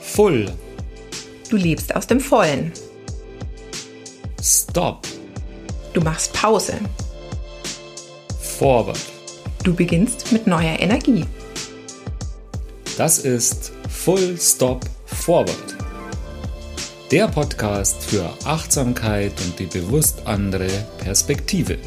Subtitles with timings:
[0.00, 0.46] Full.
[1.48, 2.70] Du lebst aus dem Vollen.
[4.42, 5.06] Stop.
[5.94, 6.74] Du machst Pause.
[8.58, 9.00] Forward.
[9.64, 11.24] Du beginnst mit neuer Energie.
[12.98, 15.76] Das ist Full Stop Forward.
[17.10, 20.68] Der Podcast für Achtsamkeit und die bewusst andere
[20.98, 21.78] Perspektive.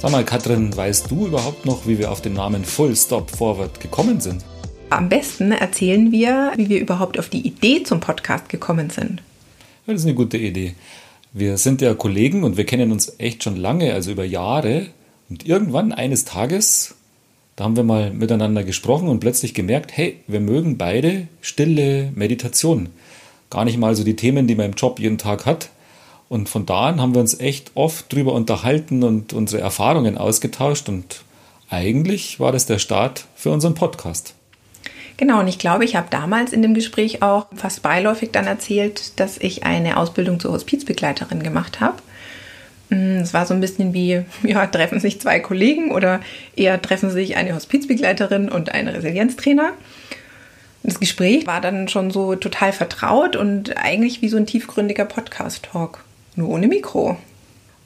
[0.00, 3.80] Sag mal, Katrin, weißt du überhaupt noch, wie wir auf den Namen Full Stop Forward
[3.80, 4.44] gekommen sind?
[4.90, 9.22] Am besten erzählen wir, wie wir überhaupt auf die Idee zum Podcast gekommen sind.
[9.88, 10.74] Das ist eine gute Idee.
[11.32, 14.86] Wir sind ja Kollegen und wir kennen uns echt schon lange, also über Jahre.
[15.28, 16.94] Und irgendwann eines Tages,
[17.56, 22.90] da haben wir mal miteinander gesprochen und plötzlich gemerkt, hey, wir mögen beide stille Meditation.
[23.50, 25.70] Gar nicht mal so die Themen, die man im Job jeden Tag hat.
[26.28, 30.88] Und von da an haben wir uns echt oft drüber unterhalten und unsere Erfahrungen ausgetauscht.
[30.88, 31.22] Und
[31.70, 34.34] eigentlich war das der Start für unseren Podcast.
[35.16, 39.18] Genau, und ich glaube, ich habe damals in dem Gespräch auch fast beiläufig dann erzählt,
[39.18, 41.96] dass ich eine Ausbildung zur Hospizbegleiterin gemacht habe.
[42.90, 46.20] Mm, es war so ein bisschen wie, ja, treffen sich zwei Kollegen oder
[46.54, 49.72] eher treffen sich eine Hospizbegleiterin und ein Resilienztrainer.
[50.84, 56.04] Das Gespräch war dann schon so total vertraut und eigentlich wie so ein tiefgründiger Podcast-Talk,
[56.38, 57.16] nur ohne Mikro.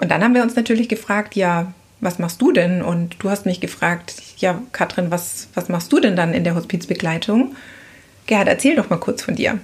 [0.00, 2.82] Und dann haben wir uns natürlich gefragt, ja, was machst du denn?
[2.82, 6.54] Und du hast mich gefragt, ja, Katrin, was, was machst du denn dann in der
[6.54, 7.54] Hospizbegleitung?
[8.26, 9.58] Gerhard, erzähl doch mal kurz von dir.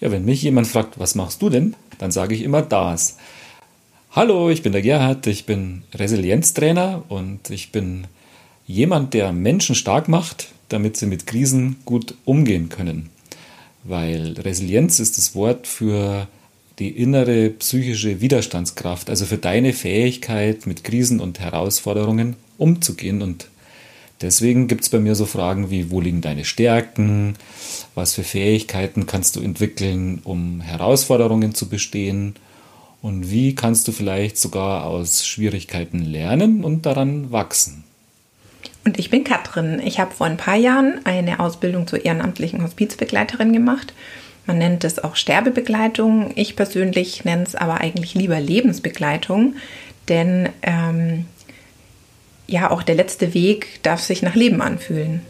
[0.00, 3.16] Ja, wenn mich jemand fragt, was machst du denn, dann sage ich immer das.
[4.12, 8.06] Hallo, ich bin der Gerhard, ich bin Resilienztrainer und ich bin
[8.66, 13.10] jemand, der Menschen stark macht, damit sie mit Krisen gut umgehen können.
[13.84, 16.28] Weil Resilienz ist das Wort für
[16.78, 23.22] die innere psychische Widerstandskraft, also für deine Fähigkeit, mit Krisen und Herausforderungen umzugehen.
[23.22, 23.48] Und
[24.20, 27.36] deswegen gibt es bei mir so Fragen wie, wo liegen deine Stärken?
[27.94, 32.34] Was für Fähigkeiten kannst du entwickeln, um Herausforderungen zu bestehen?
[33.00, 37.84] Und wie kannst du vielleicht sogar aus Schwierigkeiten lernen und daran wachsen?
[38.84, 39.80] Und ich bin Katrin.
[39.84, 43.94] Ich habe vor ein paar Jahren eine Ausbildung zur ehrenamtlichen Hospizbegleiterin gemacht
[44.46, 46.32] man nennt es auch Sterbebegleitung.
[46.36, 49.56] Ich persönlich nenne es aber eigentlich lieber Lebensbegleitung,
[50.08, 51.26] denn ähm,
[52.46, 55.20] ja, auch der letzte Weg darf sich nach Leben anfühlen.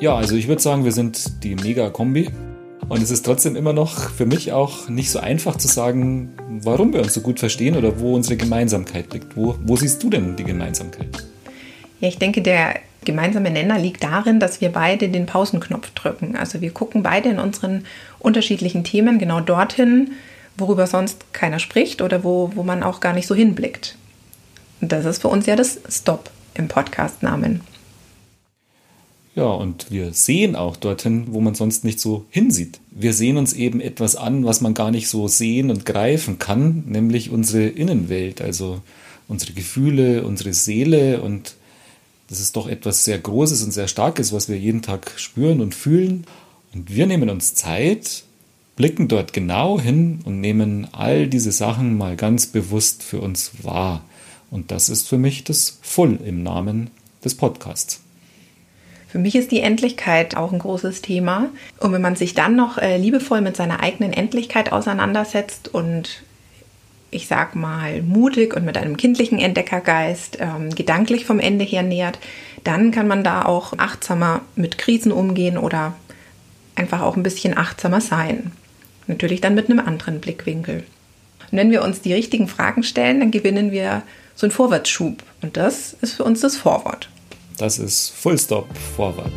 [0.00, 2.30] Ja, also ich würde sagen, wir sind die Mega-Kombi.
[2.90, 6.92] Und es ist trotzdem immer noch für mich auch nicht so einfach zu sagen, warum
[6.92, 9.36] wir uns so gut verstehen oder wo unsere Gemeinsamkeit liegt.
[9.36, 11.24] Wo, wo siehst du denn die Gemeinsamkeit?
[12.00, 16.34] Ja, ich denke, der gemeinsame Nenner liegt darin, dass wir beide den Pausenknopf drücken.
[16.34, 17.84] Also wir gucken beide in unseren
[18.18, 20.10] unterschiedlichen Themen genau dorthin,
[20.58, 23.94] worüber sonst keiner spricht oder wo, wo man auch gar nicht so hinblickt.
[24.80, 27.60] Und das ist für uns ja das Stop im Podcast-Namen.
[29.36, 32.80] Ja, und wir sehen auch dorthin, wo man sonst nicht so hinsieht.
[32.90, 36.84] Wir sehen uns eben etwas an, was man gar nicht so sehen und greifen kann,
[36.86, 38.80] nämlich unsere Innenwelt, also
[39.28, 41.54] unsere Gefühle, unsere Seele und
[42.30, 45.74] das ist doch etwas sehr Großes und sehr Starkes, was wir jeden Tag spüren und
[45.74, 46.24] fühlen.
[46.72, 48.22] Und wir nehmen uns Zeit,
[48.76, 54.04] blicken dort genau hin und nehmen all diese Sachen mal ganz bewusst für uns wahr.
[54.48, 56.90] Und das ist für mich das Full im Namen
[57.24, 58.00] des Podcasts.
[59.10, 61.48] Für mich ist die Endlichkeit auch ein großes Thema.
[61.80, 66.22] Und wenn man sich dann noch äh, liebevoll mit seiner eigenen Endlichkeit auseinandersetzt und
[67.10, 72.20] ich sag mal, mutig und mit einem kindlichen Entdeckergeist ähm, gedanklich vom Ende her nähert,
[72.62, 75.94] dann kann man da auch achtsamer mit Krisen umgehen oder
[76.76, 78.52] einfach auch ein bisschen achtsamer sein.
[79.08, 80.84] Natürlich dann mit einem anderen Blickwinkel.
[81.50, 84.02] Und wenn wir uns die richtigen Fragen stellen, dann gewinnen wir
[84.36, 85.24] so einen Vorwärtsschub.
[85.42, 87.08] Und das ist für uns das Vorwort.
[87.60, 89.30] Das ist Full Stop Forward.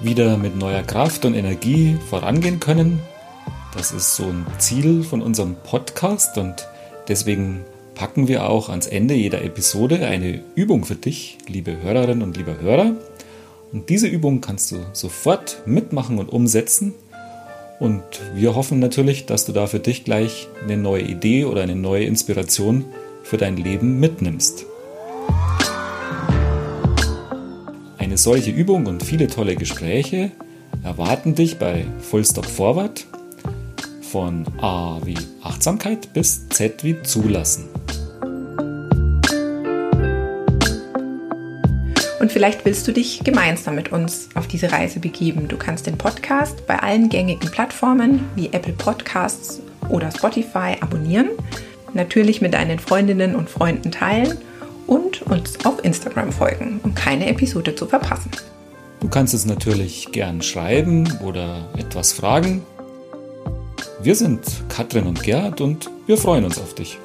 [0.00, 3.00] Wieder mit neuer Kraft und Energie vorangehen können.
[3.74, 6.68] Das ist so ein Ziel von unserem Podcast und
[7.08, 7.64] deswegen
[7.96, 12.60] packen wir auch ans Ende jeder Episode eine Übung für dich, liebe Hörerinnen und liebe
[12.60, 12.94] Hörer.
[13.72, 16.94] Und diese Übung kannst du sofort mitmachen und umsetzen
[17.78, 18.02] und
[18.34, 22.04] wir hoffen natürlich, dass du da für dich gleich eine neue Idee oder eine neue
[22.04, 22.84] Inspiration
[23.22, 24.64] für dein Leben mitnimmst.
[27.98, 30.30] Eine solche Übung und viele tolle Gespräche
[30.82, 33.06] erwarten dich bei Full Stop Forward
[34.00, 37.64] von A wie Achtsamkeit bis Z wie Zulassen.
[42.18, 45.48] Und vielleicht willst du dich gemeinsam mit uns auf diese Reise begeben.
[45.48, 49.60] Du kannst den Podcast bei allen gängigen Plattformen wie Apple Podcasts
[49.90, 51.28] oder Spotify abonnieren,
[51.92, 54.38] natürlich mit deinen Freundinnen und Freunden teilen
[54.86, 58.30] und uns auf Instagram folgen, um keine Episode zu verpassen.
[59.00, 62.62] Du kannst es natürlich gern schreiben oder etwas fragen.
[64.00, 66.98] Wir sind Katrin und Gerhard und wir freuen uns auf dich.